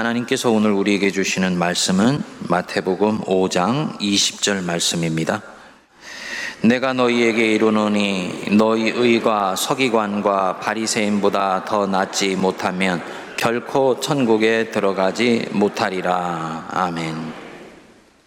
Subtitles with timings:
[0.00, 5.42] 하나님께서 오늘 우리에게 주시는 말씀은 마태복음 5장 20절 말씀입니다.
[6.62, 13.02] 내가 너희에게 이르노니 너희 의가 서기관과 바리새인보다 더 낫지 못하면
[13.36, 16.68] 결코 천국에 들어가지 못하리라.
[16.70, 17.14] 아멘.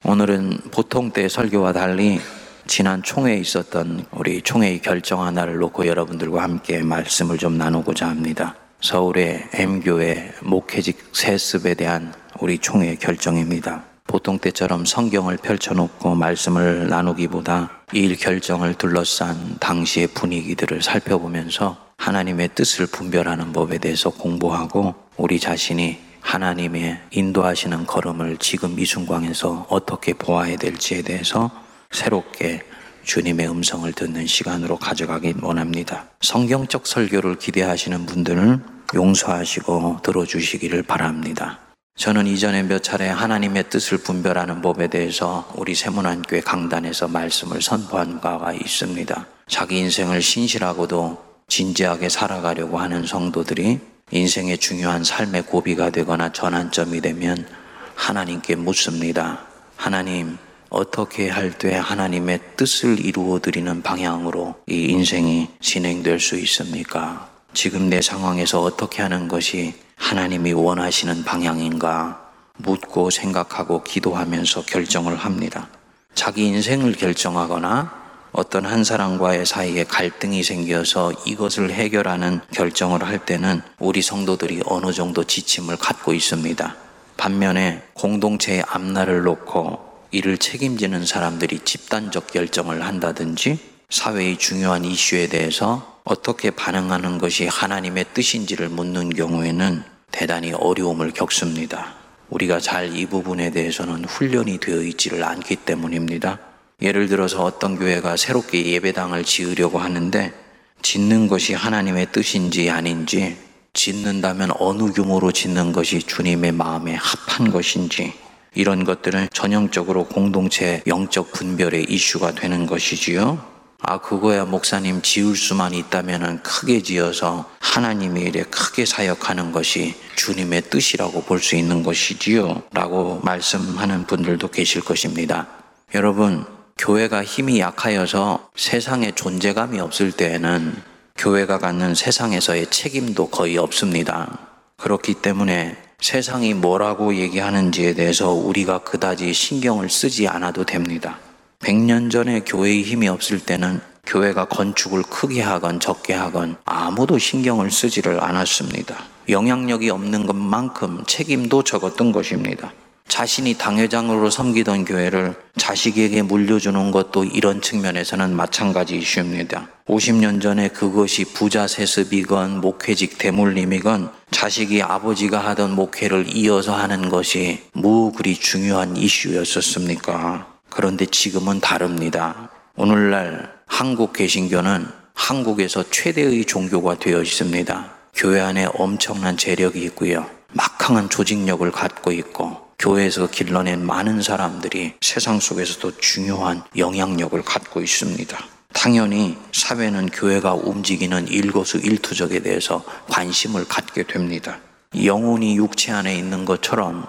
[0.04, 2.20] 오늘은 보통 때 설교와 달리
[2.68, 8.56] 지난 총회에 있었던 우리 총회의 결정 하나를 놓고 여러분들과 함께 말씀을 좀 나누고자 합니다.
[8.84, 13.86] 서울의 M교회 목회직 세습에 대한 우리 총회의 결정입니다.
[14.06, 23.54] 보통 때처럼 성경을 펼쳐놓고 말씀을 나누기보다 이 결정을 둘러싼 당시의 분위기들을 살펴보면서 하나님의 뜻을 분별하는
[23.54, 31.50] 법에 대해서 공부하고 우리 자신이 하나님의 인도하시는 걸음을 지금 이 순간에서 어떻게 보아야 될지에 대해서
[31.90, 32.64] 새롭게
[33.06, 36.06] 주님의 음성을 듣는 시간으로 가져가기 원합니다.
[36.22, 41.60] 성경적 설교를 기대하시는 분들은 용서하시고 들어주시기를 바랍니다.
[41.96, 48.54] 저는 이전에 몇 차례 하나님의 뜻을 분별하는 법에 대해서 우리 세문안교회 강단에서 말씀을 선포한 바가
[48.54, 49.28] 있습니다.
[49.48, 53.80] 자기 인생을 신실하고도 진지하게 살아가려고 하는 성도들이
[54.12, 57.48] 인생의 중요한 삶의 고비가 되거나 전환점이 되면
[57.96, 59.46] 하나님께 묻습니다.
[59.76, 60.38] 하나님,
[60.70, 67.33] 어떻게 할 때 하나님의 뜻을 이루어 드리는 방향으로 이 인생이 진행될 수 있습니까?
[67.54, 75.70] 지금 내 상황에서 어떻게 하는 것이 하나님이 원하시는 방향인가 묻고 생각하고 기도하면서 결정을 합니다.
[76.16, 84.02] 자기 인생을 결정하거나 어떤 한 사람과의 사이에 갈등이 생겨서 이것을 해결하는 결정을 할 때는 우리
[84.02, 86.76] 성도들이 어느 정도 지침을 갖고 있습니다.
[87.18, 96.52] 반면에 공동체의 앞날을 놓고 이를 책임지는 사람들이 집단적 결정을 한다든지 사회의 중요한 이슈에 대해서 어떻게
[96.52, 101.96] 반응하는 것이 하나님의 뜻인지를 묻는 경우에는 대단히 어려움을 겪습니다.
[102.30, 106.40] 우리가 잘 이 부분에 대해서는 훈련이 되어 있지를 않기 때문입니다.
[106.82, 110.34] 예를 들어서 어떤 교회가 새롭게 예배당을 지으려고 하는데
[110.82, 113.38] 짓는 것이 하나님의 뜻인지 아닌지
[113.72, 118.14] 짓는다면 어느 규모로 짓는 것이 주님의 마음에 합한 것인지
[118.54, 123.53] 이런 것들은 전형적으로 공동체 영적 분별의 이슈가 되는 것이지요.
[123.86, 131.24] 아, 그거야 목사님 지을 수만 있다면 크게 지어서 하나님의 일에 크게 사역하는 것이 주님의 뜻이라고
[131.24, 132.64] 볼 수 있는 것이지요.
[132.72, 135.48] 라고 말씀하는 분들도 계실 것입니다.
[135.94, 136.46] 여러분,
[136.78, 140.82] 교회가 힘이 약하여서 세상에 존재감이 없을 때에는
[141.18, 144.40] 교회가 갖는 세상에서의 책임도 거의 없습니다.
[144.78, 151.20] 그렇기 때문에 세상이 뭐라고 얘기하는지에 대해서 우리가 그다지 신경을 쓰지 않아도 됩니다.
[151.64, 158.22] 100년 전에 교회의 힘이 없을 때는 교회가 건축을 크게 하건 적게 하건 아무도 신경을 쓰지를
[158.24, 158.96] 않았습니다.
[159.30, 162.74] 영향력이 없는 것만큼 책임도 적었던 것입니다.
[163.08, 169.70] 자신이 당회장으로 섬기던 교회를 자식에게 물려주는 것도 이런 측면에서는 마찬가지 이슈입니다.
[169.88, 178.12] 50년 전에 그것이 부자 세습이건 목회직 대물림이건 자식이 아버지가 하던 목회를 이어서 하는 것이 뭐
[178.12, 180.53] 그리 중요한 이슈였었습니까?
[180.74, 182.50] 그런데 지금은 다릅니다.
[182.76, 187.92] 오늘날 한국 개신교는 한국에서 최대의 종교가 되어 있습니다.
[188.16, 190.26] 교회 안에 엄청난 재력이 있고요.
[190.54, 198.38] 막강한 조직력을 갖고 있고 교회에서 길러낸 많은 사람들이 세상 속에서도 중요한 영향력을 갖고 있습니다.
[198.74, 204.58] 당연히 사회는 교회가 움직이는 일거수일투족에 대해서 관심을 갖게 됩니다.
[205.04, 207.06] 영혼이 육체 안에 있는 것처럼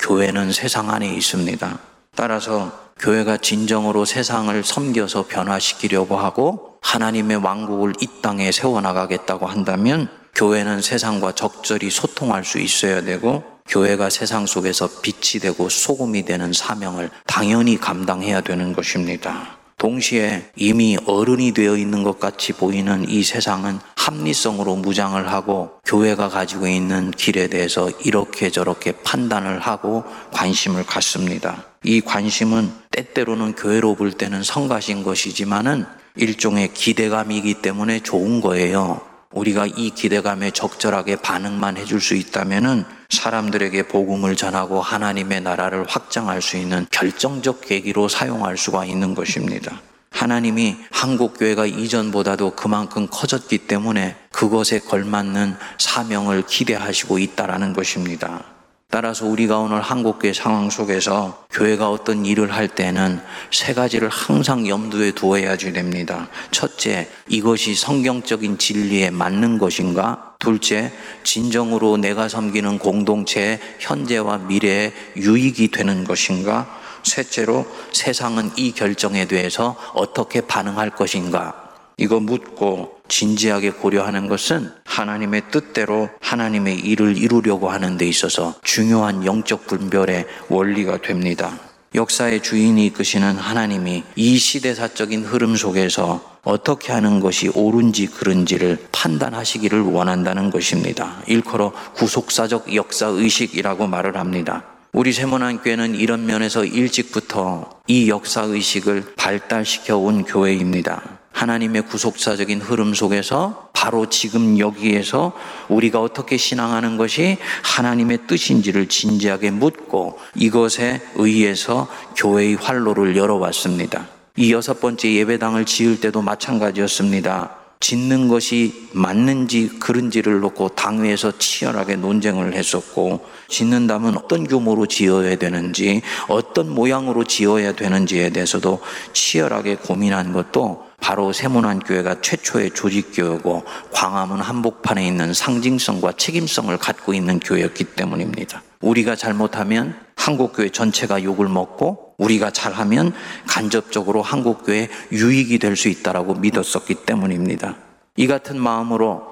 [0.00, 1.78] 교회는 세상 안에 있습니다.
[2.16, 11.32] 따라서 교회가 진정으로 세상을 섬겨서 변화시키려고 하고 하나님의 왕국을 이 땅에 세워나가겠다고 한다면 교회는 세상과
[11.32, 18.40] 적절히 소통할 수 있어야 되고 교회가 세상 속에서 빛이 되고 소금이 되는 사명을 당연히 감당해야
[18.40, 19.58] 되는 것입니다.
[19.76, 26.68] 동시에 이미 어른이 되어 있는 것 같이 보이는 이 세상은 합리성으로 무장을 하고 교회가 가지고
[26.68, 31.66] 있는 길에 대해서 이렇게 저렇게 판단을 하고 관심을 갖습니다.
[31.84, 39.00] 이 관심은 때때로는 교회로 볼 때는 성가신 것이지만은 일종의 기대감이기 때문에 좋은 거예요.
[39.32, 46.56] 우리가 이 기대감에 적절하게 반응만 해줄 수 있다면은 사람들에게 복음을 전하고 하나님의 나라를 확장할 수
[46.56, 49.80] 있는 결정적 계기로 사용할 수가 있는 것입니다.
[50.10, 58.53] 하나님이 한국 교회가 이전보다도 그만큼 커졌기 때문에 그것에 걸맞는 사명을 기대하시고 있다라는 것입니다.
[58.94, 63.20] 따라서 우리가 오늘 한국교회 상황 속에서 교회가 어떤 일을 할 때는
[63.50, 66.28] 세 가지를 항상 염두에 두어야지 됩니다.
[66.52, 70.36] 첫째, 이것이 성경적인 진리에 맞는 것인가?
[70.38, 70.92] 둘째,
[71.24, 76.78] 진정으로 내가 섬기는 공동체의 현재와 미래에 유익이 되는 것인가?
[77.02, 81.63] 셋째로 세상은 이 결정에 대해서 어떻게 반응할 것인가?
[81.96, 89.66] 이거 묻고 진지하게 고려하는 것은 하나님의 뜻대로 하나님의 일을 이루려고 하는 데 있어서 중요한 영적
[89.66, 91.58] 분별의 원리가 됩니다.
[91.94, 100.50] 역사의 주인이 이끄시는 하나님이 이 시대사적인 흐름 속에서 어떻게 하는 것이 옳은지 그른지를 판단하시기를 원한다는
[100.50, 101.22] 것입니다.
[101.28, 104.64] 일컬어 구속사적 역사의식이라고 말을 합니다.
[104.92, 111.02] 우리 세문안교회는 이런 면에서 일찍부터 이 역사의식을 발달시켜 온 교회입니다.
[111.34, 115.32] 하나님의 구속사적인 흐름 속에서 바로 지금 여기에서
[115.68, 124.08] 우리가 어떻게 신앙하는 것이 하나님의 뜻인지를 진지하게 묻고 이것에 의해서 교회의 활로를 열어왔습니다.
[124.36, 127.64] 이 여섯 번째 예배당을 지을 때도 마찬가지였습니다.
[127.80, 136.70] 짓는 것이 맞는지 그른지를 놓고 당회에서 치열하게 논쟁을 했었고 짓는다면 어떤 규모로 지어야 되는지 어떤
[136.70, 138.80] 모양으로 지어야 되는지에 대해서도
[139.12, 147.84] 치열하게 고민한 것도 바로 세문안교회가 최초의 조직교회고 광화문 한복판에 있는 상징성과 책임성을 갖고 있는 교회였기
[147.94, 148.62] 때문입니다.
[148.80, 153.12] 우리가 잘못하면 한국교회 전체가 욕을 먹고 우리가 잘하면
[153.46, 157.76] 간접적으로 한국교회 유익이 될 수 있다라고 믿었었기 때문입니다.
[158.16, 159.24] 이 같은 마음으로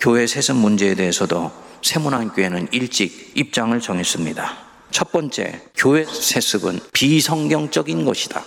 [0.00, 1.50] 교회 세습 문제에 대해서도
[1.82, 4.56] 세문안교회는 일찍 입장을 정했습니다.
[4.92, 8.42] 첫 번째, 교회 세습은 비성경적인 것이다.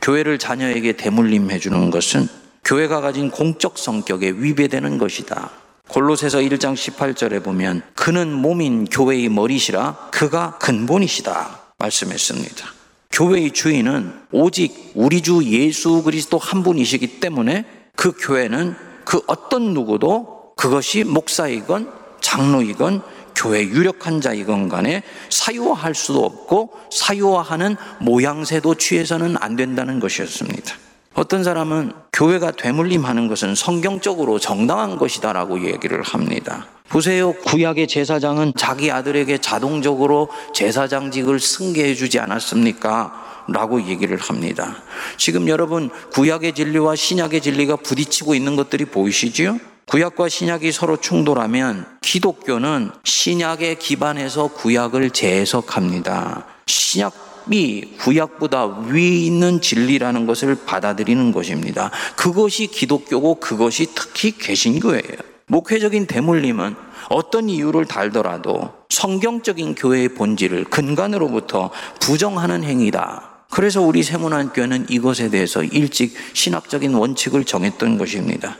[0.00, 2.28] 교회를 자녀에게 대물림해 주는 것은
[2.64, 5.50] 교회가 가진 공적 성격에 위배되는 것이다.
[5.88, 12.66] 골로새서 1장 18절에 보면 그는 몸인 교회의 머리시라 그가 근본이시다 말씀했습니다.
[13.10, 17.64] 교회의 주인은 오직 우리 주 예수 그리스도 한 분이시기 때문에
[17.96, 23.02] 그 교회는 그 어떤 누구도 그것이 목사이건 장로이건
[23.40, 30.74] 교회 유력한 자이건 간에 사유화할 수도 없고 사유화하는 모양새도 취해서는 안 된다는 것이었습니다.
[31.14, 36.66] 어떤 사람은 교회가 되물림하는 것은 성경적으로 정당한 것이다라고 얘기를 합니다.
[36.90, 37.32] 보세요.
[37.32, 43.44] 구약의 제사장은 자기 아들에게 자동적으로 제사장직을 승계해 주지 않았습니까?
[43.48, 44.76] 라고 얘기를 합니다.
[45.16, 49.58] 지금 여러분 구약의 진리와 신약의 진리가 부딪히고 있는 것들이 보이시지요?
[49.90, 56.46] 구약과 신약이 서로 충돌하면 기독교는 신약에 기반해서 구약을 재해석합니다.
[56.68, 61.90] 신약이 구약보다 위 있는 진리라는 것을 받아들이는 것입니다.
[62.14, 65.02] 그것이 기독교고 그것이 특히 개신교예요.
[65.48, 66.76] 목회적인 대물림은
[67.08, 73.28] 어떤 이유를 달더라도 성경적인 교회의 본질을 근간으로부터 부정하는 행위다.
[73.50, 78.56] 그래서 우리 세문안교회는 이것에 대해서 일찍 신학적인 원칙을 정했던 것입니다.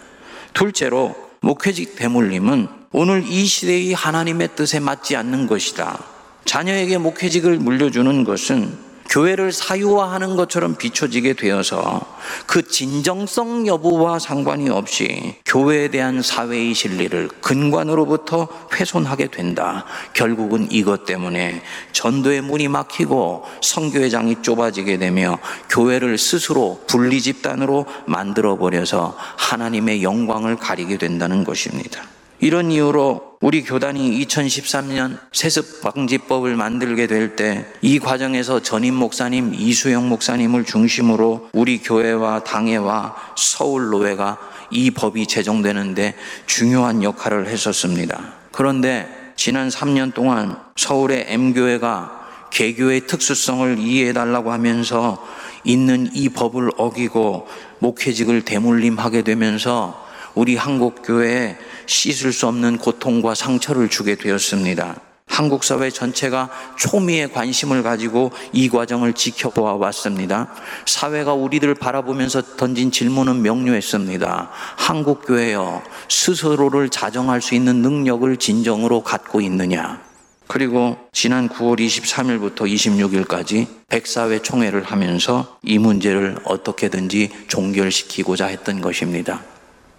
[0.54, 6.02] 둘째로 목회직 대물림은 오늘 이 시대의 하나님의 뜻에 맞지 않는 것이다.
[6.44, 12.00] 자녀에게 목회직을 물려주는 것은 교회를 사유화하는 것처럼 비춰지게 되어서
[12.46, 19.84] 그 진정성 여부와 상관이 없이 교회에 대한 사회의 진리를 근관으로부터 훼손하게 된다.
[20.14, 21.60] 결국은 이것 때문에
[21.90, 30.98] 전도의 문이 막히고 성교회장이 좁아지게 되며 교회를 스스로 분리 집단으로 만들어 버려서 하나님의 영광을 가리게
[30.98, 32.00] 된다는 것입니다.
[32.42, 40.08] 이런 이유로 우리 교단이 2013년 세습 방지법을 만들게 될 때 이 과정에서 전임 목사님 이수영
[40.08, 44.38] 목사님을 중심으로 우리 교회와 당회와 서울 노회가
[44.70, 46.14] 이 법이 제정되는데
[46.46, 48.32] 중요한 역할을 했었습니다.
[48.52, 49.06] 그런데
[49.36, 52.20] 지난 3년 동안 서울의 M교회가
[52.50, 55.22] 개교의 특수성을 이해해달라고 하면서
[55.64, 57.48] 있는 이 법을 어기고
[57.80, 61.56] 목회직을 대물림하게 되면서 우리 한국교회에
[61.90, 65.00] 씻을 수 없는 고통과 상처를 주게 되었습니다.
[65.26, 70.48] 한국 사회 전체가 초미의 관심을 가지고 이 과정을 지켜보아 왔습니다.
[70.86, 74.50] 사회가 우리들 바라보면서 던진 질문은 명료했습니다.
[74.76, 80.00] 한국 교회여 스스로를 자정할 수 있는 능력을 진정으로 갖고 있느냐?
[80.46, 89.42] 그리고 지난 9월 23일부터 26일까지 백사회 총회를 하면서 이 문제를 어떻게든지 종결시키고자 했던 것입니다.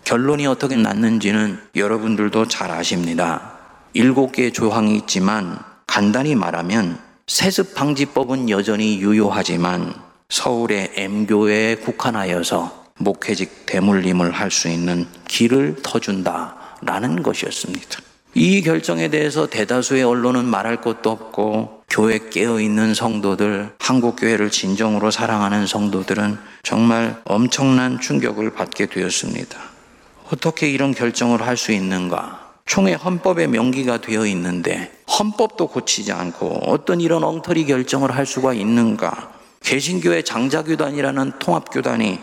[0.04, 3.54] 결론이 어떻게 났는지는 여러분들도 잘 아십니다.
[3.94, 9.94] 일곱 개의 조항이 있지만 간단히 말하면 세습 방지법은 여전히 유효하지만
[10.30, 18.00] 서울의 M교회에 국한하여서 목회직 대물림을 할 수 있는 길을 터준다라는 것이었습니다.
[18.34, 25.12] 이 결정에 대해서 대다수의 언론은 말할 것도 없고 교회 깨어 있는 성도들, 한국 교회를 진정으로
[25.12, 29.71] 사랑하는 성도들은 정말 엄청난 충격을 받게 되었습니다.
[30.32, 32.52] 어떻게 이런 결정을 할 수 있는가?
[32.66, 39.34] 총회 헌법에 명기가 되어 있는데 헌법도 고치지 않고 어떤 이런 엉터리 결정을 할 수가 있는가?
[39.62, 42.20] 개신교회 장자교단이라는 통합교단이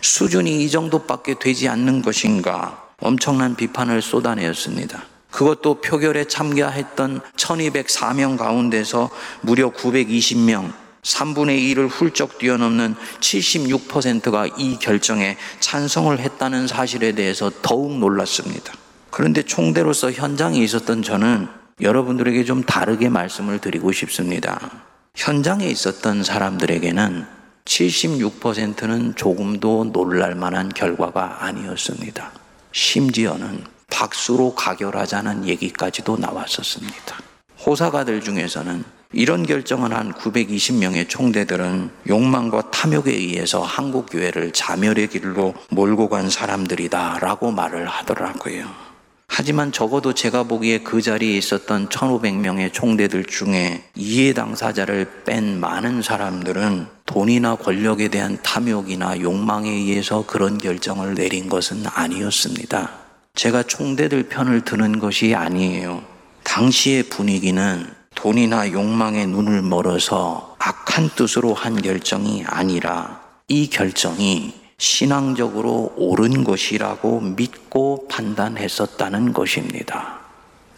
[0.00, 2.90] 수준이 이 정도밖에 되지 않는 것인가?
[3.00, 5.04] 엄청난 비판을 쏟아내었습니다.
[5.30, 9.08] 그것도 표결에 참가했던 1204명 가운데서
[9.40, 18.72] 무려 920명, 3분의 1을 훌쩍 뛰어넘는 76%가 이 결정에 찬성을 했다는 사실에 대해서 더욱 놀랐습니다.
[19.10, 21.48] 그런데 총대로서 현장에 있었던 저는
[21.80, 24.70] 여러분들에게 좀 다르게 말씀을 드리고 싶습니다.
[25.16, 27.26] 현장에 있었던 사람들에게는
[27.64, 32.32] 76%는 조금도 놀랄 만한 결과가 아니었습니다.
[32.70, 37.18] 심지어는 박수로 가결하자는 얘기까지도 나왔었습니다.
[37.66, 46.08] 호사가들 중에서는 이런 결정을 한 920명의 총대들은 욕망과 탐욕에 의해서 한국 교회를 자멸의 길로 몰고
[46.08, 48.92] 간 사람들이다라고 말을 하더라고요.
[49.34, 56.86] 하지만 적어도 제가 보기에 그 자리에 있었던 1500명의 총대들 중에 이해 당사자를 뺀 많은 사람들은
[57.06, 62.90] 돈이나 권력에 대한 탐욕이나 욕망에 의해서 그런 결정을 내린 것은 아니었습니다.
[63.34, 66.02] 제가 총대들 편을 드는 것이 아니에요.
[66.44, 76.44] 당시의 분위기는 돈이나 욕망에 눈을 멀어서 악한 뜻으로 한 결정이 아니라 이 결정이 신앙적으로 옳은
[76.44, 80.20] 것이라고 믿고 판단했었다는 것입니다.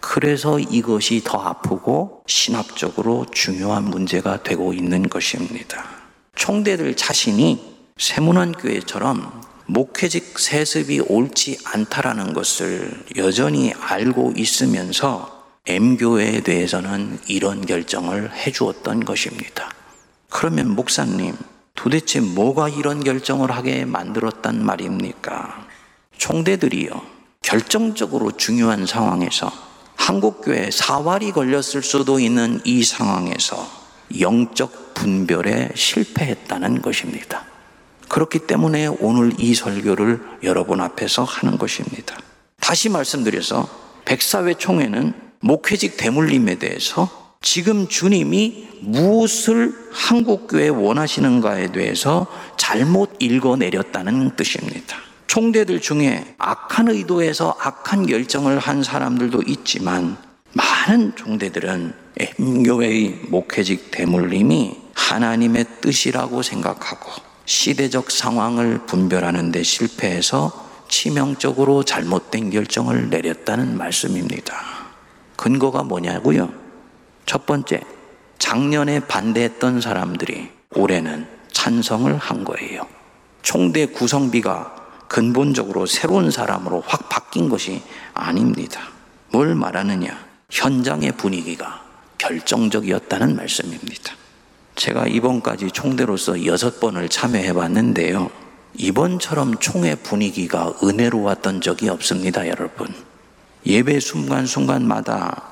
[0.01, 5.87] 그래서 이것이 더 아프고 신학적으로 중요한 문제가 되고 있는 것입니다.
[6.37, 15.34] 총대들 자신이 세문안교회처럼 목회직 세습이 옳지 않다라는 것을 여전히 알고 있으면서
[15.67, 19.71] M교회에 대해서는 이런 결정을 해 주었던 것입니다.
[20.29, 21.35] 그러면 목사님,
[21.75, 25.67] 도대체 뭐가 이런 결정을 하게 만들었단 말입니까?
[26.19, 27.01] 총대들이요.
[27.41, 29.51] 결정적으로 중요한 상황에서
[29.97, 33.67] 한국교회 사활이 걸렸을 수도 있는 이 상황에서
[34.21, 37.45] 영적 분별에 실패했다는 것입니다.
[38.09, 42.19] 그렇기 때문에 오늘 이 설교를 여러분 앞에서 하는 것입니다.
[42.61, 43.69] 다시 말씀드려서
[44.05, 45.15] 백사회 총회는
[45.45, 54.97] 목회직 대물림에 대해서 지금 주님이 무엇을 한국교회 원하시는가에 대해서 잘못 읽어내렸다는 뜻입니다.
[55.27, 60.17] 총대들 중에 악한 의도에서 악한 결정을 한 사람들도 있지만
[60.55, 67.11] 많은 총대들은 M교회의 목회직 대물림이 하나님의 뜻이라고 생각하고
[67.45, 74.74] 시대적 상황을 분별하는 데 실패해서 치명적으로 잘못된 결정을 내렸다는 말씀입니다.
[75.37, 76.53] 근거가 뭐냐고요?
[77.27, 77.81] 첫 번째,
[78.39, 82.87] 작년에 반대했던 사람들이 올해는 찬성을 한 거예요.
[83.43, 84.75] 총대 구성비가
[85.09, 88.81] 근본적으로 새로운 사람으로 확 바뀐 것이 아닙니다.
[89.31, 90.19] 뭘 말하느냐?
[90.51, 91.83] 현장의 분위기가
[92.19, 94.15] 결정적이었다는 말씀입니다.
[94.77, 98.31] 제가 이번까지 총대로서 여섯 번을 참여해 봤는데요.
[98.77, 102.89] 이번처럼 총회 분위기가 은혜로웠던 적이 없습니다, 여러분.
[103.67, 105.43] 예배 순간순간마다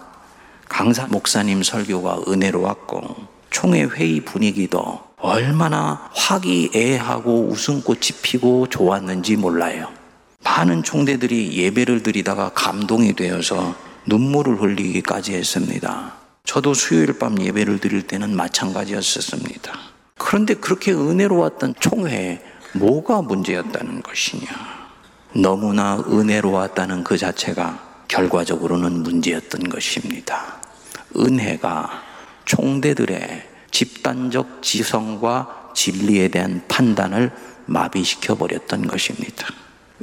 [0.69, 3.17] 강사 목사님 설교가 은혜로웠고
[3.51, 9.89] 총회 회의 분위기도 얼마나 화기애애하고 웃음꽃이 피고 좋았는지 몰라요.
[10.45, 13.75] 많은 총대들이 예배를 드리다가 감동이 되어서
[14.07, 16.15] 눈물을 흘리기까지 했습니다.
[16.45, 19.73] 저도 수요일 밤 예배를 드릴 때는 마찬가지였었습니다.
[20.19, 22.43] 그런데 그렇게 은혜로웠던 총회에
[22.75, 24.49] 뭐가 문제였다는 것이냐.
[25.35, 30.61] 너무나 은혜로웠다는 그 자체가 결과적으로는 문제였던 것입니다.
[31.17, 32.03] 은혜가
[32.45, 37.31] 총대들의 집단적 지성과 진리에 대한 판단을
[37.67, 39.47] 마비시켜 버렸던 것입니다.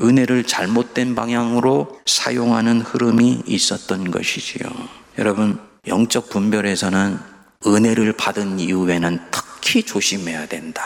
[0.02, 4.70] 은혜를 잘못된 방향으로 사용하는 흐름이 있었던 것이지요.
[5.18, 7.20] 여러분, 영적 분별에서는
[7.68, 10.82] 은혜를 받은 이후에는 특히 조심해야 된다.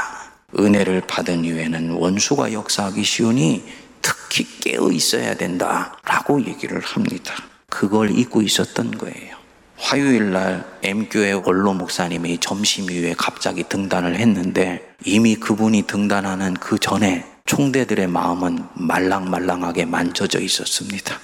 [0.58, 3.64] 은혜를 받은 이후에는 원수가 역사하기 쉬우니
[4.04, 5.98] 특히 깨어 있어야 된다.
[6.06, 7.34] 라고 얘기를 합니다.
[7.70, 9.36] 그걸 잊고 있었던 거예요.
[9.78, 17.26] 화요일 날 M교회 원로 목사님이 점심 이후에 갑자기 등단을 했는데 이미 그분이 등단하는 그 전에
[17.46, 21.20] 총대들의 마음은 말랑말랑하게 만져져 있었습니다.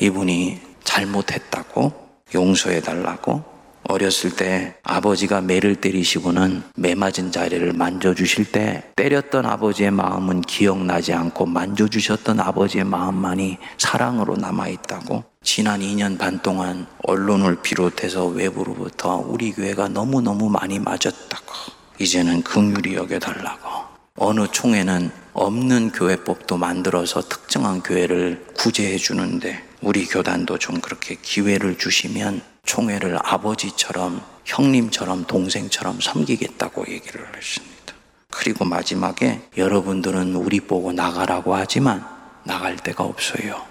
[0.00, 1.92] 이분이 잘못했다고
[2.34, 3.51] 용서해 달라고
[3.84, 11.46] 어렸을 때 아버지가 매를 때리시고는 매 맞은 자리를 만져주실 때 때렸던 아버지의 마음은 기억나지 않고
[11.46, 15.24] 만져주셨던 아버지의 마음만이 사랑으로 남아있다고?
[15.42, 21.52] 지난 2년 반 동안 언론을 비롯해서 외부로부터 우리 교회가 너무너무 많이 맞았다고.
[21.98, 23.92] 이제는 긍휼히 여겨달라고.
[24.16, 32.42] 어느 총회는 없는 교회법도 만들어서 특정한 교회를 구제해 주는데 우리 교단도 좀 그렇게 기회를 주시면
[32.64, 37.94] 총회를 아버지처럼 형님처럼 동생처럼 섬기겠다고 얘기를 했습니다.
[38.30, 42.04] 그리고 마지막에 여러분들은 우리 보고 나가라고 하지만
[42.44, 43.62] 나갈 데가 없어요.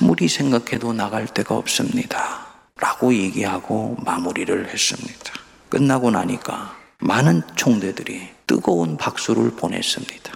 [0.00, 2.46] 아무리 생각해도 나갈 데가 없습니다.
[2.76, 5.32] 라고 얘기하고 마무리를 했습니다.
[5.68, 10.32] 끝나고 나니까 많은 총대들이 뜨거운 박수를 보냈습니다.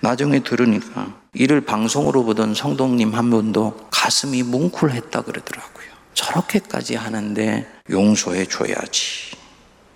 [0.00, 5.89] 나중에 들으니까 이를 방송으로 보던 성도님 한 분도 가슴이 뭉클했다 그러더라고요.
[6.14, 9.36] 저렇게까지 하는데 용서해 줘야지.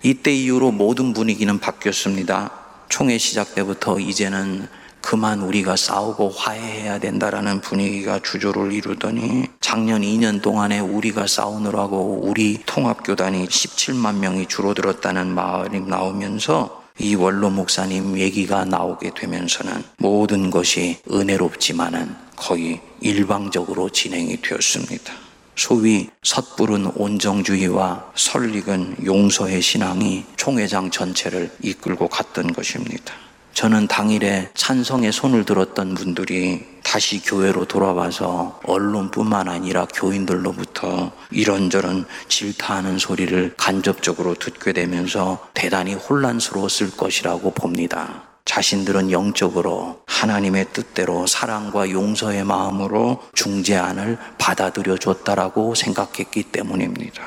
[0.03, 2.51] 이때 이후로 모든 분위기는 바뀌었습니다.
[2.89, 4.67] 총회 시작 때부터 이제는
[5.01, 13.45] 그만 우리가 싸우고 화해해야 된다라는 분위기가 주조를 이루더니 작년 2년 동안에 우리가 싸우느라고 우리 통합교단이
[13.45, 22.81] 17만 명이 줄어들었다는 말이 나오면서 이 원로 목사님 얘기가 나오게 되면서는 모든 것이 은혜롭지만은 거의
[23.01, 25.24] 일방적으로 진행이 되었습니다.
[25.55, 33.13] 소위 섣부른 온정주의와 설익은 용서의 신앙이 총회장 전체를 이끌고 갔던 것입니다.
[33.55, 43.53] 저는 당일에 찬성에 손을 들었던 분들이 다시 교회로 돌아와서 언론뿐만 아니라 교인들로부터 이런저런 질타하는 소리를
[43.55, 48.34] 간접적으로 듣게 되면서 대단히 혼란스러웠을 것이라고 봅니다.
[48.45, 57.23] 자신들은 영적으로 하나님의 뜻대로 사랑과 용서의 마음으로 중재안을 받아들여 줬다라고 생각했기 때문입니다.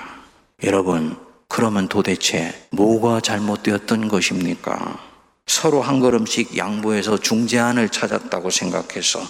[0.63, 1.17] 여러분,
[1.49, 5.08] 그러면 도대체 뭐가 잘못되었던 것입니까?
[5.49, 9.21] 서로 한 걸음씩 양보해서 중재안을 찾았다고 생각해서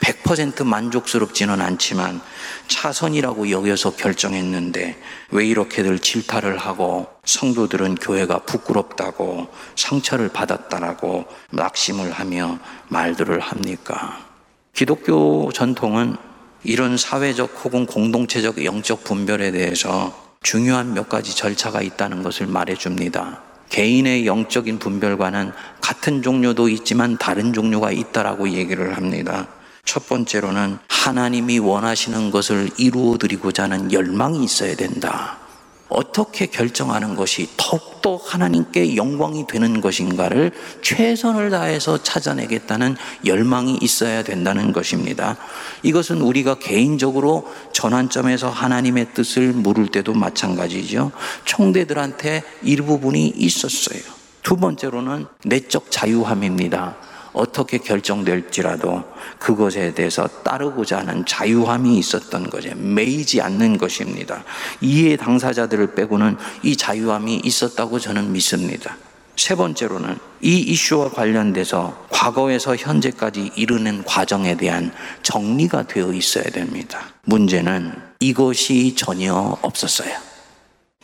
[0.00, 2.20] 100% 만족스럽지는 않지만
[2.68, 4.98] 차선이라고 여겨서 결정했는데
[5.30, 12.58] 왜 이렇게들 질타를 하고 성도들은 교회가 부끄럽다고 상처를 받았다라고 낙심을 하며
[12.88, 14.18] 말들을 합니까?
[14.74, 16.16] 기독교 전통은
[16.64, 23.47] 이런 사회적 혹은 공동체적 영적 분별에 대해서 중요한 몇 가지 절차가 있다는 것을 말해줍니다.
[23.68, 29.48] 개인의 영적인 분별과는 같은 종류도 있지만 다른 종류가 있다라고 얘기를 합니다.
[29.84, 35.38] 첫 번째로는 하나님이 원하시는 것을 이루어 드리고자 하는 열망이 있어야 된다.
[35.88, 45.36] 어떻게 결정하는 것이 더욱더 하나님께 영광이 되는 것인가를 최선을 다해서 찾아내겠다는 열망이 있어야 된다는 것입니다.
[45.82, 51.12] 이것은 우리가 개인적으로 전환점에서 하나님의 뜻을 물을 때도 마찬가지죠.
[51.44, 54.00] 총대들한테 일부분이 있었어요.
[54.42, 57.07] 두 번째로는 내적 자유함입니다.
[57.38, 59.04] 어떻게 결정될지라도
[59.38, 62.74] 그것에 대해서 따르고자 하는 자유함이 있었던 거죠.
[62.74, 64.42] 매이지 않는 것입니다.
[64.80, 68.96] 이해 당사자들을 빼고는 이 자유함이 있었다고 저는 믿습니다.
[69.36, 77.02] 세 번째로는 이 이슈와 관련돼서 과거에서 현재까지 이르는 과정에 대한 정리가 되어 있어야 됩니다.
[77.24, 80.12] 문제는 이것이 전혀 없었어요.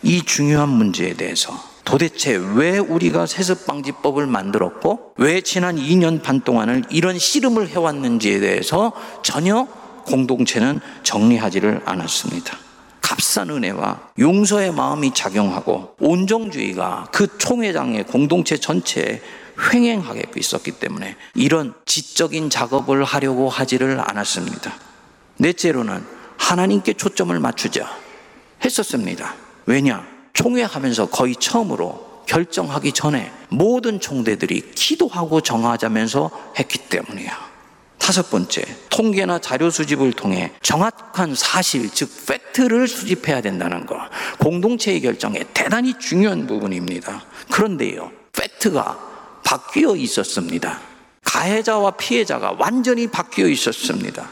[0.02, 7.18] 이 중요한 문제에 대해서 도대체 왜 우리가 세습방지법을 만들었고 왜 지난 2년 반 동안을 이런
[7.18, 8.92] 씨름을 해왔는지에 대해서
[9.22, 9.66] 전혀
[10.06, 12.58] 공동체는 정리하지를 않았습니다.
[13.00, 19.20] 값싼 은혜와 용서의 마음이 작용하고 온정주의가 그 총회장의 공동체 전체에
[19.72, 24.72] 횡행하게 있었기 때문에 이런 지적인 작업을 하려고 하지를 않았습니다.
[25.36, 26.04] 넷째로는
[26.38, 27.88] 하나님께 초점을 맞추자
[28.64, 29.34] 했었습니다.
[29.66, 30.13] 왜냐?
[30.34, 37.54] 총회하면서 거의 처음으로 결정하기 전에 모든 총대들이 기도하고 정하자면서 했기 때문이야.
[37.98, 43.96] 다섯 번째, 통계나 자료 수집을 통해 정확한 사실, 즉, 팩트를 수집해야 된다는 거.
[44.38, 47.24] 공동체의 결정에 대단히 중요한 부분입니다.
[47.50, 48.98] 그런데요, 팩트가
[49.42, 50.80] 바뀌어 있었습니다.
[51.22, 54.28] 가해자와 피해자가 완전히 바뀌어 있었습니다.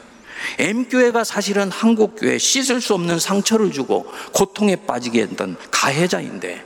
[0.58, 6.64] M교회가 사실은 한국교회 씻을 수 없는 상처를 주고 고통에 빠지게 했던 가해자인데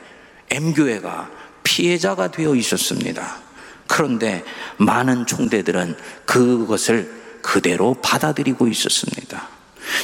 [0.50, 1.30] M교회가
[1.62, 3.38] 피해자가 되어 있었습니다.
[3.86, 4.44] 그런데
[4.78, 7.12] 많은 총대들은 그것을
[7.42, 9.48] 그대로 받아들이고 있었습니다.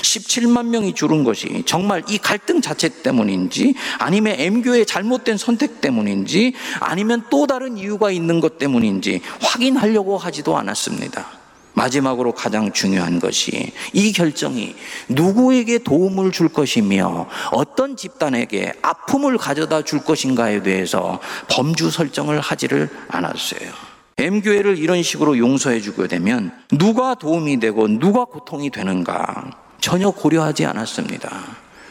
[0.03, 7.25] 17만 명이 줄은 것이 정말 이 갈등 자체 때문인지 아니면 M교회의 잘못된 선택 때문인지 아니면
[7.31, 11.42] 또 다른 이유가 있는 것 때문인지 확인하려고 하지도 않았습니다.
[11.75, 14.75] 마지막으로 가장 중요한 것이 이 결정이
[15.09, 23.71] 누구에게 도움을 줄 것이며 어떤 집단에게 아픔을 가져다 줄 것인가에 대해서 범주 설정을 하지를 않았어요.
[24.19, 29.51] M교회를 이런 식으로 용서해 주게 되면 누가 도움이 되고 누가 고통이 되는가?
[29.81, 31.31] 전혀 고려하지 않았습니다.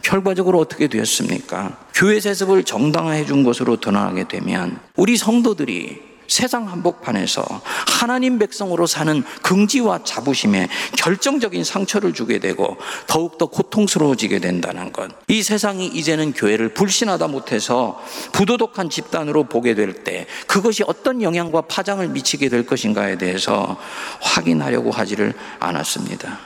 [0.02, 1.78] 결과적으로 어떻게 되었습니까?
[1.94, 7.44] 교회 세습을 정당화해 준 것으로 드러나게 되면 우리 성도들이 세상 한복판에서
[7.88, 15.12] 하나님 백성으로 사는 긍지와 자부심에 결정적인 상처를 주게 되고 더욱더 고통스러워지게 된다는 것.
[15.28, 22.08] 이 세상이 이제는 교회를 불신하다 못해서 부도덕한 집단으로 보게 될 때 그것이 어떤 영향과 파장을
[22.08, 23.78] 미치게 될 것인가에 대해서
[24.22, 26.40] 확인하려고 하지를 않았습니다.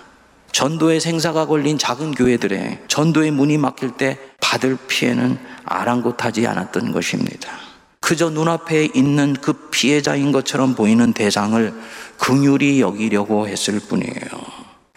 [0.52, 7.65] 전도의 생사가 걸린 작은 교회들의 전도의 문이 막힐 때 받을 피해는 아랑곳하지 않았던 것입니다.
[8.06, 11.74] 그저 눈앞에 있는 그 피해자인 것처럼 보이는 대상을
[12.20, 14.30] 긍휼히 여기려고 했을 뿐이에요.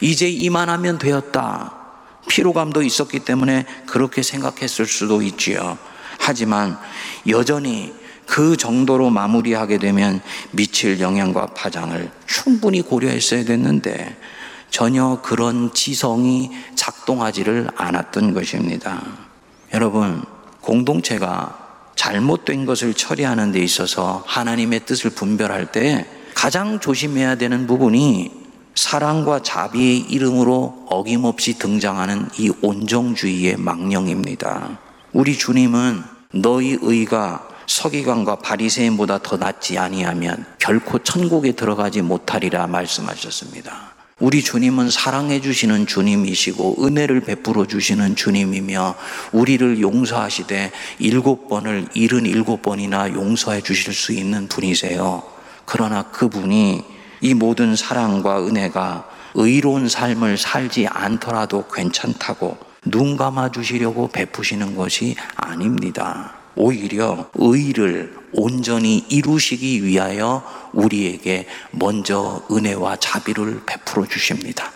[0.02, 1.74] 이제 이만하면 되었다.
[2.28, 5.78] 피로감도 있었기 때문에 그렇게 생각했을 수도 있지요.
[6.18, 6.78] 하지만
[7.26, 7.94] 여전히
[8.26, 14.18] 그 정도로 마무리하게 되면 미칠 영향과 파장을 충분히 고려했어야 됐는데
[14.68, 19.02] 전혀 그런 지성이 작동하지를 않았던 것입니다.
[19.72, 20.22] 여러분,
[20.60, 21.67] 공동체가
[21.98, 28.30] 잘못된 것을 처리하는 데 있어서 하나님의 뜻을 분별할 때 가장 조심해야 되는 부분이
[28.76, 34.78] 사랑과 자비의 이름으로 어김없이 등장하는 이 온정주의의 망령입니다.
[35.12, 43.97] 우리 주님은 너희 의가 서기관과 바리새인보다 더 낫지 아니하면 결코 천국에 들어가지 못하리라 말씀하셨습니다.
[44.20, 48.96] 우리 주님은 사랑해 주시는 주님이시고 은혜를 베풀어 주시는 주님이며
[49.30, 55.22] 우리를 용서하시되 일곱 번을 일흔 일곱 번이나 용서해 주실 수 있는 분이세요.
[55.64, 56.82] 그러나 그분이
[57.20, 66.34] 이 모든 사랑과 은혜가 의로운 삶을 살지 않더라도 괜찮다고 눈 감아 주시려고 베푸시는 것이 아닙니다.
[66.56, 74.72] 오히려 의를 온전히 이루시기 위하여 우리에게 먼저 은혜와 자비를 베풀어 주십니다.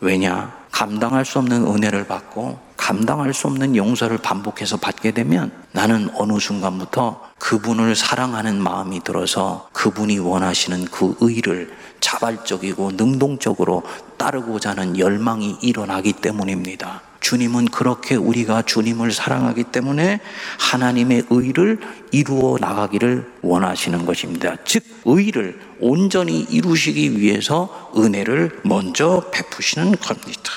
[0.00, 0.54] 왜냐?
[0.70, 7.20] 감당할 수 없는 은혜를 받고 감당할 수 없는 용서를 반복해서 받게 되면 나는 어느 순간부터
[7.38, 13.82] 그분을 사랑하는 마음이 들어서 그분이 원하시는 그 의를 자발적이고 능동적으로
[14.16, 17.02] 따르고자 하는 열망이 일어나기 때문입니다.
[17.20, 20.20] 주님은 그렇게 우리가 주님을 사랑하기 때문에
[20.58, 21.78] 하나님의 의를
[22.10, 24.56] 이루어 나가기를 원하시는 것입니다.
[24.64, 30.52] 즉, 의를 온전히 이루시기 위해서 은혜를 먼저 베푸시는 겁니다.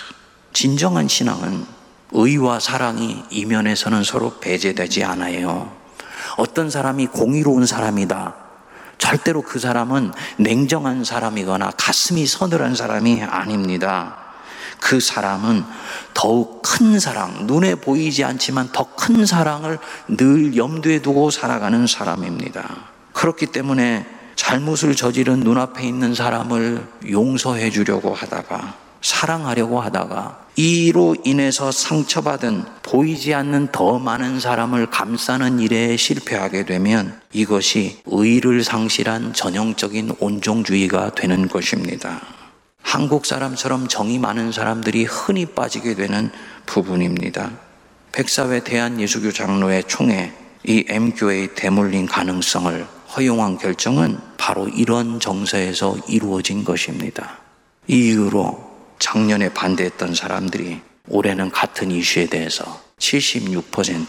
[0.53, 1.78] 진정한 신앙은
[2.12, 5.72] 의와 사랑이 이면에서는 서로 배제되지 않아요.
[6.38, 8.36] 어떤 사람이 공의로운 사람이다.
[8.98, 14.17] 절대로 그 사람은 냉정한 사람이거나 가슴이 서늘한 사람이 아닙니다.
[14.80, 15.63] 그 사람은
[16.13, 22.69] 더욱 큰 사랑, 눈에 보이지 않지만 더 큰 사랑을 늘 염두에 두고 살아가는 사람입니다.
[23.13, 32.65] 그렇기 때문에 잘못을 저지른 눈앞에 있는 사람을 용서해 주려고 하다가 사랑하려고 하다가 이로 인해서 상처받은
[32.83, 41.47] 보이지 않는 더 많은 사람을 감싸는 일에 실패하게 되면 이것이 의를 상실한 전형적인 온종주의가 되는
[41.47, 42.19] 것입니다.
[42.81, 46.29] 한국 사람처럼 정이 많은 사람들이 흔히 빠지게 되는
[46.65, 47.51] 부분입니다.
[48.12, 50.33] 백사회 대한예수교 장로회 총회
[50.65, 52.85] 이 M교회의 대물림 가능성을
[53.15, 57.38] 허용한 결정은 바로 이런 정서에서 이루어진 것입니다.
[57.88, 58.68] 이 이후로
[58.99, 64.05] 작년에 반대했던 사람들이 올해는 같은 이슈에 대해서 76%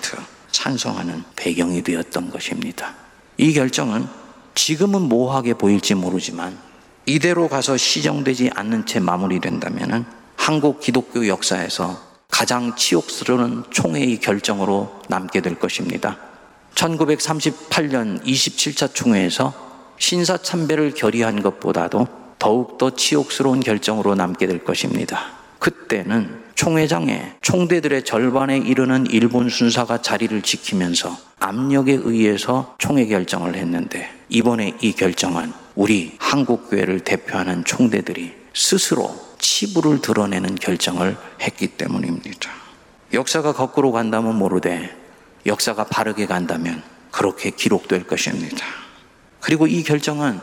[0.51, 2.95] 찬성하는 배경이 되었던 것입니다.
[3.39, 4.07] 이 결정은
[4.55, 6.59] 지금은 모호하게 보일지 모르지만
[7.07, 10.05] 이대로 가서 시정되지 않는 채 마무리된다면
[10.37, 11.99] 한국 기독교 역사에서
[12.29, 16.19] 가장 치욕스러운 총회의 결정으로 남게 될 것입니다.
[16.75, 19.53] 1938년 27차 총회에서
[19.99, 25.21] 신사참배를 결의한 것보다도 더욱더 치욕스러운 결정으로 남게 될 것입니다.
[25.61, 34.75] 그때는 총회장에 총대들의 절반에 이르는 일본 순사가 자리를 지키면서 압력에 의해서 총회 결정을 했는데 이번에
[34.81, 42.51] 이 결정은 우리 한국교회를 대표하는 총대들이 스스로 치부를 드러내는 결정을 했기 때문입니다.
[43.13, 44.97] 역사가 거꾸로 간다면 모르되
[45.47, 48.65] 역사가 바르게 간다면 그렇게 기록될 것입니다.
[49.41, 50.41] 그리고 이 결정은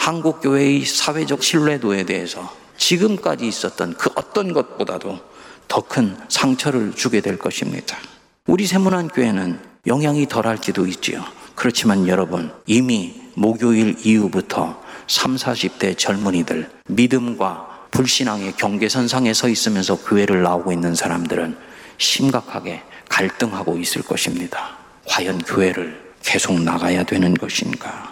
[0.00, 5.20] 한국 교회의 사회적 신뢰도에 대해서 지금까지 있었던 그 어떤 것보다도
[5.68, 7.98] 더 큰 상처를 주게 될 것입니다.
[8.46, 11.22] 우리 세문안 교회는 영향이 덜할지도 있지요.
[11.54, 20.72] 그렇지만 여러분, 이미 목요일 이후부터 3, 40대 젊은이들, 믿음과 불신앙의 경계선상에 서 있으면서 교회를 나오고
[20.72, 21.58] 있는 사람들은
[21.98, 24.78] 심각하게 갈등하고 있을 것입니다.
[25.06, 28.09] 과연 교회를 계속 나가야 되는 것인가?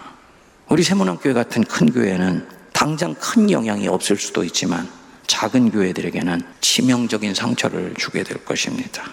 [0.69, 4.87] 우리 세문안교회 같은 큰 교회는 당장 큰 영향이 없을 수도 있지만
[5.25, 9.03] 작은 교회들에게는 치명적인 상처를 주게 될 것입니다.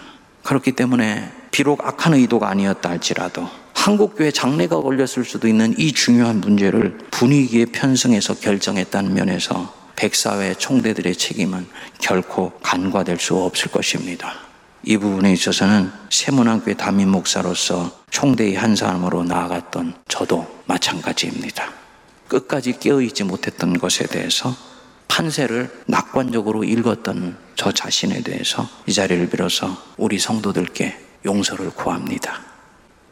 [0.43, 6.99] 그렇기 때문에 비록 악한 의도가 아니었다 할지라도 한국교회 장례가 걸렸을 수도 있는 이 중요한 문제를
[7.09, 11.65] 분위기에 편승해서 결정했다는 면에서 백사회 총대들의 책임은
[11.99, 14.46] 결코 간과될 수 없을 것입니다.
[14.89, 21.73] 이 부분에 있어서는 세문안교회 담임 목사로서 총대의 한 사람으로 나아갔던 저도 마찬가지입니다.
[22.29, 24.55] 끝까지 깨어있지 못했던 것에 대해서
[25.09, 32.39] 판세를 낙관적으로 읽었던 저 자신에 대해서 이 자리를 빌어서 우리 성도들께 용서를 구합니다.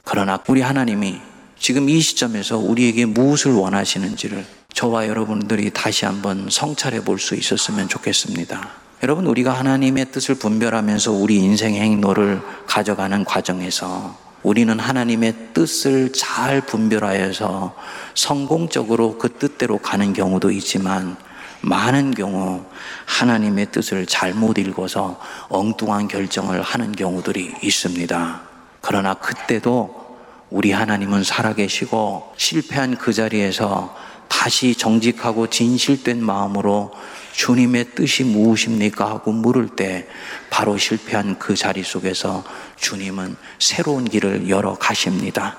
[0.06, 1.20] 그러나 우리 하나님이
[1.60, 8.85] 지금 이 시점에서 우리에게 무엇을 원하시는지를 저와 여러분들이 다시 한번 성찰해 볼 수 있었으면 좋겠습니다.
[9.06, 17.76] 여러분, 우리가 하나님의 뜻을 분별하면서 우리 인생의 행로를 가져가는 과정에서 우리는 하나님의 뜻을 잘 분별하여서
[18.16, 21.18] 성공적으로 그 뜻대로 가는 경우도 있지만
[21.62, 22.66] 많은 경우
[23.06, 28.42] 하나님의 뜻을 잘못 읽어서 엉뚱한 결정을 하는 경우들이 있습니다.
[28.82, 30.18] 그러나 그때도
[30.50, 33.96] 우리 하나님은 살아계시고 실패한 그 자리에서
[34.28, 36.92] 다시 정직하고 진실된 마음으로
[37.36, 39.10] 주님의 뜻이 무엇입니까?
[39.10, 40.08] 하고 물을 때
[40.50, 42.44] 바로 실패한 그 자리 속에서
[42.78, 45.58] 주님은 새로운 길을 열어 가십니다.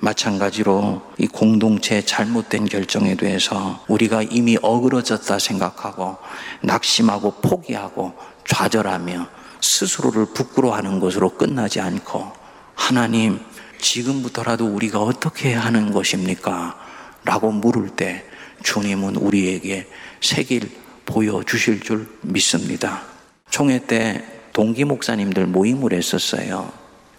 [0.00, 6.16] 마찬가지로 이 공동체의 잘못된 결정에 대해서 우리가 이미 어그러졌다 생각하고
[6.62, 8.14] 낙심하고 포기하고
[8.46, 9.26] 좌절하며
[9.60, 12.32] 스스로를 부끄러워하는 것으로 끝나지 않고
[12.74, 13.40] 하나님
[13.80, 16.78] 지금부터라도 우리가 어떻게 하는 것입니까?
[17.24, 18.24] 라고 물을 때
[18.62, 19.88] 주님은 우리에게
[20.20, 23.02] 새길 보여주실 줄 믿습니다.
[23.50, 26.70] 총회 때 동기 목사님들 모임을 했었어요.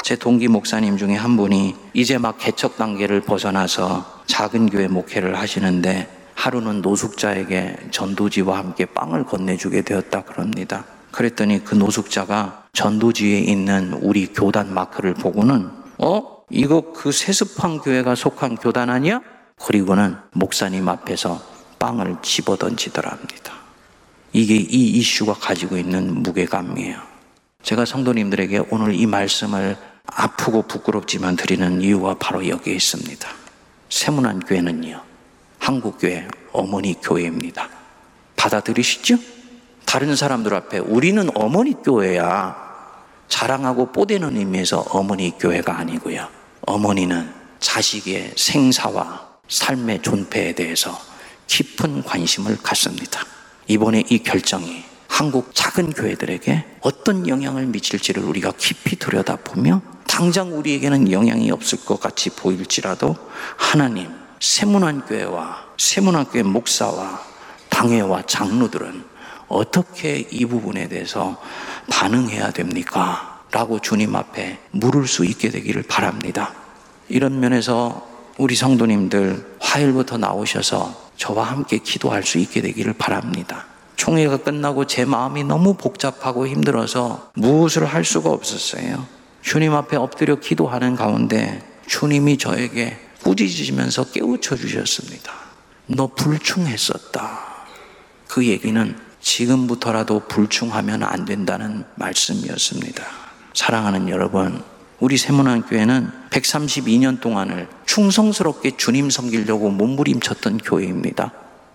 [0.03, 6.07] 제 동기 목사님 중에 한 분이 이제 막 개척 단계를 벗어나서 작은 교회 목회를 하시는데
[6.35, 10.85] 하루는 노숙자에게 전도지와 함께 빵을 건네주게 되었다 그럽니다.
[11.11, 16.43] 그랬더니 그 노숙자가 전도지에 있는 우리 교단 마크를 보고는 어?
[16.49, 19.21] 이거 그 세습한 교회가 속한 교단 아니야?
[19.57, 21.41] 그리고는 목사님 앞에서
[21.79, 23.58] 빵을 집어 던지더라 합니다.
[24.31, 26.99] 이게 이 이슈가 가지고 있는 무게감이에요.
[27.63, 33.27] 제가 성도님들에게 오늘 이 말씀을 아프고 부끄럽지만 드리는 이유가 바로 여기에 있습니다.
[33.89, 35.01] 세문안 교회는요,
[35.59, 37.69] 한국교회 어머니 교회입니다.
[38.35, 39.17] 받아들이시죠?
[39.85, 42.69] 다른 사람들 앞에 우리는 어머니 교회야.
[43.27, 46.27] 자랑하고 뽀대는 의미에서 어머니 교회가 아니고요.
[46.61, 50.99] 어머니는 자식의 생사와 삶의 존폐에 대해서
[51.47, 53.25] 깊은 관심을 갖습니다.
[53.69, 61.51] 이번에 이 결정이 한국 작은 교회들에게 어떤 영향을 미칠지를 우리가 깊이 들여다보며 당장 우리에게는 영향이
[61.51, 63.15] 없을 것 같이 보일지라도
[63.57, 67.21] 하나님 세문안 교회와 세문안 교회 목사와
[67.69, 69.03] 당회와 장로들은
[69.47, 71.39] 어떻게 이 부분에 대해서
[71.91, 73.43] 반응해야 됩니까?
[73.51, 76.53] 라고 주님 앞에 물을 수 있게 되기를 바랍니다.
[77.07, 78.08] 이런 면에서
[78.39, 83.65] 우리 성도님들 화요일부터 나오셔서 저와 함께 기도할 수 있게 되기를 바랍니다.
[83.97, 89.05] 총회가 끝나고 제 마음이 너무 복잡하고 힘들어서 무엇을 할 수가 없었어요.
[89.41, 95.33] 주님 앞에 엎드려 기도하는 가운데 주님이 저에게 꾸짖으시면서 깨우쳐 주셨습니다.
[95.87, 97.39] 너 불충했었다.
[98.29, 103.03] 그 얘기는 지금부터라도 불충하면 안 된다는 말씀이었습니다.
[103.53, 104.63] 사랑하는 여러분,
[104.99, 111.31] 우리 세문안 교회는 132년 동안을 충성스럽게 주님 섬기려고 몸부림쳤던 교회입니다.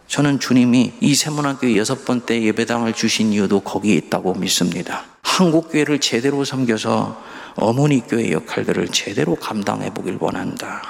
[0.09, 5.05] 저는 주님이 이 세문학교회 여섯 번째 예배당을 주신 이유도 거기에 있다고 믿습니다.
[5.23, 7.23] 한국교회를 제대로 섬겨서
[7.57, 10.83] 어머니 교회 역할들을 제대로 감당해 보길 원한다.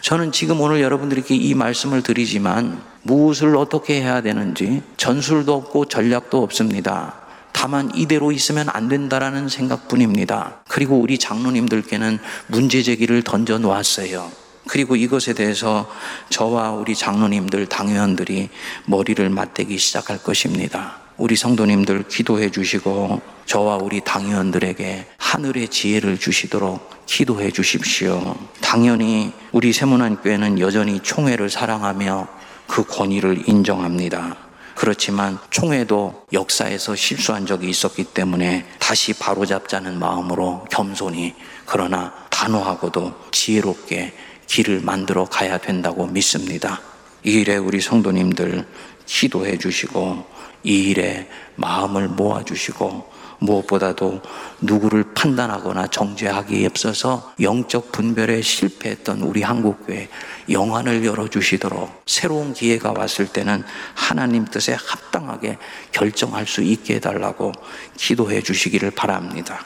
[0.00, 7.25] 저는 지금 오늘 여러분들에게 이 말씀을 드리지만 무엇을 어떻게 해야 되는지 전술도 없고 전략도 없습니다.
[7.56, 10.60] 다만 이대로 있으면 안 된다라는 생각뿐입니다.
[10.68, 14.30] 그리고 우리 장로님들께는 문제 제기를 던져 놓았어요.
[14.68, 15.90] 그리고 이것에 대해서
[16.28, 18.50] 저와 우리 장로님들, 당회원들이
[18.84, 20.98] 머리를 맞대기 시작할 것입니다.
[21.16, 28.36] 우리 성도님들 기도해 주시고 저와 우리 당회원들에게 하늘의 지혜를 주시도록 기도해 주십시오.
[28.60, 32.28] 당연히 우리 세문안 교회는 여전히 총회를 사랑하며
[32.66, 34.45] 그 권위를 인정합니다.
[34.76, 41.34] 그렇지만 총회도 역사에서 실수한 적이 있었기 때문에 다시 바로잡자는 마음으로 겸손히
[41.64, 44.12] 그러나 단호하고도 지혜롭게
[44.46, 46.80] 길을 만들어 가야 된다고 믿습니다.
[47.24, 48.66] 이 일에 우리 성도님들
[49.06, 50.24] 기도해 주시고
[50.62, 54.20] 이 일에 마음을 모아 주시고 무엇보다도
[54.60, 60.08] 누구를 판단하거나 정죄하기에 앞서서 영적 분별에 실패했던 우리 한국교회
[60.50, 65.58] 영안을 열어주시도록 새로운 기회가 왔을 때는 하나님 뜻에 합당하게
[65.92, 67.52] 결정할 수 있게 해달라고
[67.96, 69.64] 기도해 주시기를 바랍니다.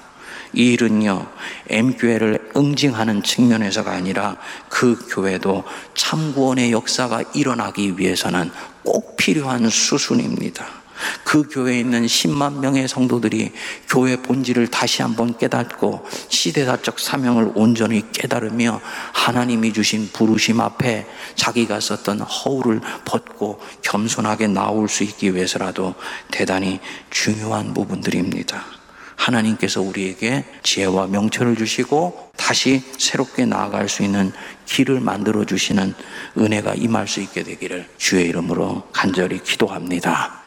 [0.52, 1.28] 이 일은요,
[1.68, 4.36] M교회를 응징하는 측면에서가 아니라
[4.68, 5.62] 그 교회도
[5.94, 8.50] 참구원의 역사가 일어나기 위해서는
[8.82, 10.79] 꼭 필요한 수순입니다.
[11.24, 13.52] 그 교회에 있는 10만 명의 성도들이
[13.88, 18.80] 교회 본질을 다시 한번 깨닫고 시대사적 사명을 온전히 깨달으며
[19.12, 25.94] 하나님이 주신 부르심 앞에 자기가 썼던 허울을 벗고 겸손하게 나올 수 있기 위해서라도
[26.30, 28.80] 대단히 중요한 부분들입니다.
[29.20, 34.32] 하나님께서 우리에게 지혜와 명철을 주시고 다시 새롭게 나아갈 수 있는
[34.64, 35.94] 길을 만들어 주시는
[36.38, 40.39] 은혜가 임할 수 있게 되기를 주의 이름으로 간절히 기도합니다.